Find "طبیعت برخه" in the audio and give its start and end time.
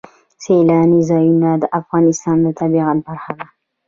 2.59-3.31